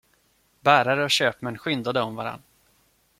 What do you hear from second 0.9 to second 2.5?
och köpmän skyndade om varandra.